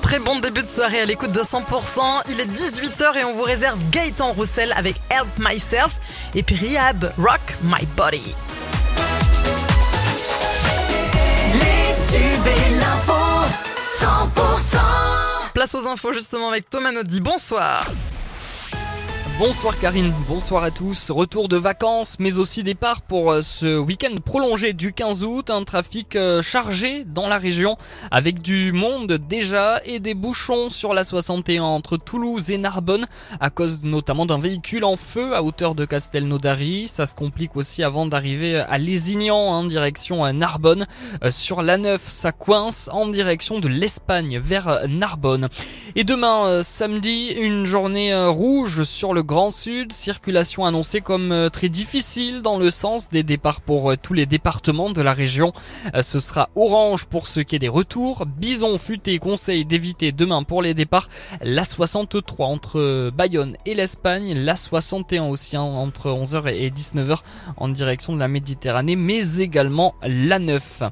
Très 0.00 0.18
bon 0.18 0.38
début 0.38 0.62
de 0.62 0.66
soirée 0.66 1.00
à 1.00 1.04
l'écoute 1.04 1.32
de 1.32 1.40
100%. 1.40 2.22
Il 2.30 2.40
est 2.40 2.46
18h 2.46 3.18
et 3.18 3.24
on 3.24 3.34
vous 3.34 3.42
réserve 3.42 3.78
Gaëtan 3.90 4.32
Roussel 4.32 4.72
avec 4.74 4.96
Help 5.10 5.26
Myself 5.38 5.90
et 6.34 6.42
puis 6.42 6.54
Rihab 6.54 7.12
Rock 7.18 7.42
My 7.62 7.84
Body. 7.94 8.34
Les 11.52 11.94
tubes 12.10 12.46
et 12.46 12.70
l'info, 12.76 13.12
100%. 14.00 14.78
Place 15.52 15.74
aux 15.74 15.86
infos 15.86 16.14
justement 16.14 16.48
avec 16.48 16.70
Thomas 16.70 16.92
Naudy. 16.92 17.20
Bonsoir. 17.20 17.84
Bonsoir 19.36 19.76
Karine, 19.80 20.12
bonsoir 20.28 20.62
à 20.62 20.70
tous. 20.70 21.10
Retour 21.10 21.48
de 21.48 21.56
vacances, 21.56 22.18
mais 22.20 22.38
aussi 22.38 22.62
départ 22.62 23.02
pour 23.02 23.32
euh, 23.32 23.42
ce 23.42 23.76
week-end 23.76 24.14
prolongé 24.24 24.74
du 24.74 24.92
15 24.92 25.24
août. 25.24 25.50
Un 25.50 25.64
trafic 25.64 26.14
euh, 26.14 26.40
chargé 26.40 27.04
dans 27.04 27.26
la 27.26 27.38
région 27.38 27.76
avec 28.12 28.42
du 28.42 28.70
monde 28.70 29.14
déjà 29.14 29.80
et 29.84 29.98
des 29.98 30.14
bouchons 30.14 30.70
sur 30.70 30.94
la 30.94 31.02
61 31.02 31.64
entre 31.64 31.96
Toulouse 31.96 32.52
et 32.52 32.58
Narbonne 32.58 33.06
à 33.40 33.50
cause 33.50 33.82
notamment 33.82 34.24
d'un 34.24 34.38
véhicule 34.38 34.84
en 34.84 34.94
feu 34.94 35.34
à 35.34 35.42
hauteur 35.42 35.74
de 35.74 35.84
Castelnaudary. 35.84 36.86
Ça 36.86 37.04
se 37.04 37.16
complique 37.16 37.56
aussi 37.56 37.82
avant 37.82 38.06
d'arriver 38.06 38.60
à 38.60 38.78
Lézignan 38.78 39.36
en 39.36 39.64
direction 39.64 40.32
Narbonne. 40.32 40.86
Euh, 41.24 41.32
sur 41.32 41.62
la 41.62 41.76
9, 41.76 42.00
ça 42.06 42.30
coince 42.30 42.88
en 42.92 43.08
direction 43.08 43.58
de 43.58 43.66
l'Espagne 43.66 44.38
vers 44.38 44.86
Narbonne. 44.88 45.48
Et 45.96 46.04
demain, 46.04 46.62
samedi, 46.62 47.32
une 47.32 47.64
journée 47.64 48.14
rouge 48.26 48.84
sur 48.84 49.12
le 49.12 49.23
Grand 49.24 49.50
Sud, 49.50 49.92
circulation 49.92 50.66
annoncée 50.66 51.00
comme 51.00 51.32
euh, 51.32 51.48
très 51.48 51.70
difficile 51.70 52.42
dans 52.42 52.58
le 52.58 52.70
sens 52.70 53.08
des 53.08 53.22
départs 53.22 53.62
pour 53.62 53.90
euh, 53.90 53.96
tous 53.96 54.12
les 54.12 54.26
départements 54.26 54.90
de 54.90 55.00
la 55.00 55.14
région. 55.14 55.52
Euh, 55.94 56.02
ce 56.02 56.20
sera 56.20 56.50
orange 56.54 57.06
pour 57.06 57.26
ce 57.26 57.40
qui 57.40 57.56
est 57.56 57.58
des 57.58 57.68
retours. 57.68 58.26
Bison 58.26 58.76
futé 58.76 59.18
conseille 59.18 59.64
d'éviter 59.64 60.12
demain 60.12 60.42
pour 60.42 60.60
les 60.60 60.74
départs 60.74 61.08
la 61.40 61.64
63 61.64 62.46
entre 62.46 63.10
Bayonne 63.10 63.56
et 63.64 63.74
l'Espagne, 63.74 64.34
la 64.34 64.56
61 64.56 65.24
aussi 65.24 65.56
entre 65.56 66.10
11h 66.10 66.54
et 66.54 66.70
19h 66.70 67.18
en 67.56 67.68
direction 67.68 68.12
de 68.12 68.18
la 68.18 68.28
Méditerranée, 68.28 68.96
mais 68.96 69.38
également 69.38 69.94
la 70.02 70.38
9. 70.38 70.82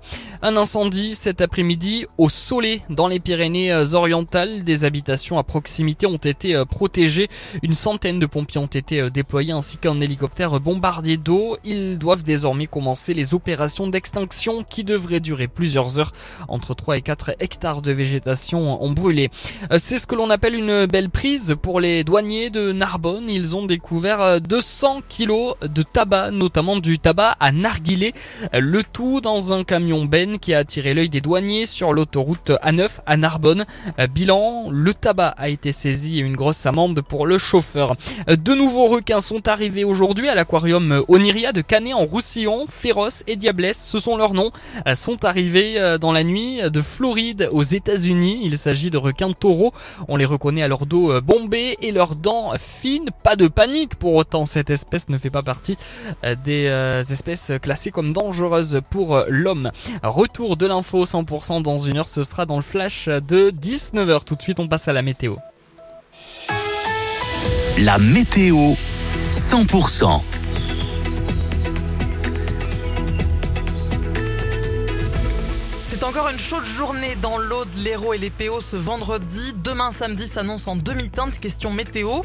Un 0.44 0.56
incendie 0.56 1.14
cet 1.14 1.40
après-midi 1.40 2.04
au 2.18 2.28
Soleil 2.28 2.82
dans 2.90 3.06
les 3.06 3.20
Pyrénées-Orientales. 3.20 4.64
Des 4.64 4.82
habitations 4.82 5.38
à 5.38 5.44
proximité 5.44 6.04
ont 6.04 6.16
été 6.16 6.60
protégées. 6.68 7.28
Une 7.62 7.74
centaine 7.74 8.18
de 8.18 8.26
pompiers 8.26 8.60
ont 8.60 8.66
été 8.66 9.00
euh, 9.00 9.08
déployés 9.08 9.52
ainsi 9.52 9.76
qu'un 9.76 10.00
hélicoptère 10.00 10.58
bombardier 10.58 11.16
d'eau. 11.16 11.58
Ils 11.64 11.96
doivent 11.96 12.24
désormais 12.24 12.66
commencer 12.66 13.14
les 13.14 13.34
opérations 13.34 13.86
d'extinction 13.86 14.64
qui 14.68 14.82
devraient 14.82 15.20
durer 15.20 15.46
plusieurs 15.46 16.00
heures. 16.00 16.10
Entre 16.48 16.74
3 16.74 16.96
et 16.96 17.02
4 17.02 17.36
hectares 17.38 17.80
de 17.80 17.92
végétation 17.92 18.82
ont 18.82 18.90
brûlé. 18.90 19.30
Euh, 19.70 19.76
c'est 19.78 19.98
ce 19.98 20.08
que 20.08 20.16
l'on 20.16 20.28
appelle 20.28 20.56
une 20.56 20.86
belle 20.86 21.10
prise 21.10 21.54
pour 21.62 21.78
les 21.78 22.02
douaniers 22.02 22.50
de 22.50 22.72
Narbonne. 22.72 23.30
Ils 23.30 23.54
ont 23.54 23.66
découvert 23.66 24.40
200 24.40 24.96
euh, 24.96 25.00
kilos 25.08 25.54
de 25.62 25.82
tabac, 25.82 26.32
notamment 26.32 26.78
du 26.78 26.98
tabac 26.98 27.36
à 27.38 27.52
narguilé. 27.52 28.12
Le 28.52 28.82
tout 28.82 29.20
dans 29.20 29.52
un 29.52 29.62
camion 29.62 30.04
Ben 30.04 30.31
qui 30.38 30.54
a 30.54 30.58
attiré 30.58 30.94
l'œil 30.94 31.08
des 31.08 31.20
douaniers 31.20 31.66
sur 31.66 31.92
l'autoroute 31.92 32.50
A9 32.62 32.88
à 33.06 33.16
Narbonne. 33.16 33.64
Bilan, 34.14 34.68
le 34.70 34.94
tabac 34.94 35.34
a 35.36 35.48
été 35.48 35.72
saisi 35.72 36.18
et 36.18 36.22
une 36.22 36.36
grosse 36.36 36.66
amende 36.66 37.00
pour 37.00 37.26
le 37.26 37.38
chauffeur. 37.38 37.96
De 38.26 38.54
nouveaux 38.54 38.86
requins 38.86 39.20
sont 39.20 39.48
arrivés 39.48 39.84
aujourd'hui 39.84 40.28
à 40.28 40.34
l'aquarium 40.34 41.04
Oniria 41.08 41.52
de 41.52 41.60
Canet 41.60 41.94
en 41.94 42.04
Roussillon. 42.04 42.66
Féroce 42.68 43.22
et 43.26 43.36
Diablesse, 43.36 43.82
ce 43.84 43.98
sont 43.98 44.16
leurs 44.16 44.34
noms, 44.34 44.50
sont 44.94 45.24
arrivés 45.24 45.78
euh, 45.78 45.98
dans 45.98 46.12
la 46.12 46.24
nuit 46.24 46.60
de 46.70 46.80
Floride 46.80 47.48
aux 47.52 47.62
États-Unis. 47.62 48.40
Il 48.42 48.58
s'agit 48.58 48.90
de 48.90 48.98
requins 48.98 49.32
taureaux. 49.32 49.72
On 50.08 50.16
les 50.16 50.24
reconnaît 50.24 50.62
à 50.62 50.68
leur 50.68 50.86
dos 50.86 51.12
euh, 51.12 51.20
bombé 51.20 51.76
et 51.80 51.92
leurs 51.92 52.16
dents 52.16 52.52
fines. 52.58 53.10
Pas 53.22 53.36
de 53.36 53.48
panique 53.48 53.94
pour 53.94 54.14
autant, 54.14 54.46
cette 54.46 54.70
espèce 54.70 55.08
ne 55.08 55.18
fait 55.18 55.30
pas 55.30 55.42
partie 55.42 55.76
euh, 56.24 56.34
des 56.44 57.12
espèces 57.12 57.52
classées 57.60 57.90
comme 57.90 58.12
dangereuses 58.12 58.80
pour 58.90 59.24
l'homme. 59.28 59.70
Retour 60.22 60.56
de 60.56 60.68
l'info 60.68 61.04
100% 61.04 61.62
dans 61.62 61.78
une 61.78 61.96
heure, 61.96 62.06
ce 62.06 62.22
sera 62.22 62.46
dans 62.46 62.54
le 62.54 62.62
flash 62.62 63.08
de 63.08 63.50
19h. 63.50 64.22
Tout 64.22 64.36
de 64.36 64.42
suite, 64.42 64.60
on 64.60 64.68
passe 64.68 64.86
à 64.86 64.92
la 64.92 65.02
météo. 65.02 65.34
La 67.80 67.98
météo 67.98 68.74
100%. 69.32 70.20
C'est 76.02 76.08
encore 76.08 76.30
une 76.30 76.38
chaude 76.40 76.64
journée 76.64 77.14
dans 77.22 77.38
l'Aude, 77.38 77.68
l'Hérault 77.76 78.12
et 78.12 78.18
les 78.18 78.30
PO 78.30 78.60
ce 78.60 78.74
vendredi. 78.74 79.54
Demain 79.62 79.92
samedi 79.92 80.26
s'annonce 80.26 80.66
en 80.66 80.74
demi-teinte, 80.74 81.38
question 81.38 81.70
météo. 81.70 82.22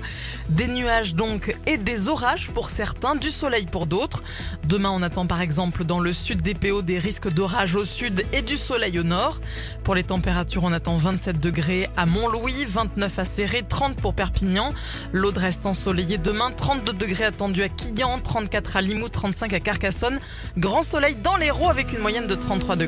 Des 0.49 0.65
nuages 0.65 1.13
donc 1.13 1.55
et 1.67 1.77
des 1.77 2.07
orages 2.07 2.49
pour 2.55 2.71
certains, 2.71 3.13
du 3.13 3.29
soleil 3.29 3.67
pour 3.67 3.85
d'autres. 3.85 4.23
Demain 4.63 4.89
on 4.89 5.03
attend 5.03 5.27
par 5.27 5.41
exemple 5.41 5.85
dans 5.85 5.99
le 5.99 6.11
sud 6.11 6.41
des 6.41 6.55
PO 6.55 6.81
des 6.81 6.97
risques 6.97 7.31
d'orage 7.31 7.75
au 7.75 7.85
sud 7.85 8.25
et 8.33 8.41
du 8.41 8.57
soleil 8.57 8.97
au 8.97 9.03
nord. 9.03 9.41
Pour 9.83 9.93
les 9.93 10.03
températures 10.03 10.63
on 10.63 10.73
attend 10.73 10.97
27 10.97 11.39
degrés 11.39 11.87
à 11.95 12.07
Montlouis, 12.07 12.66
29 12.66 13.19
à 13.19 13.25
Serré, 13.25 13.61
30 13.61 14.01
pour 14.01 14.16
Perpignan. 14.16 14.73
L'Aude 15.13 15.37
reste 15.37 15.67
ensoleillée 15.67 16.17
demain, 16.17 16.49
32 16.49 16.93
degrés 16.93 17.25
attendus 17.25 17.61
à 17.61 17.69
Quillan, 17.69 18.21
34 18.21 18.77
à 18.77 18.81
Limoux, 18.81 19.09
35 19.09 19.53
à 19.53 19.59
Carcassonne. 19.59 20.19
Grand 20.57 20.81
soleil 20.81 21.16
dans 21.16 21.37
l'Hérault 21.37 21.69
avec 21.69 21.93
une 21.93 21.99
moyenne 21.99 22.25
de 22.25 22.33
33 22.33 22.75
degrés. 22.75 22.85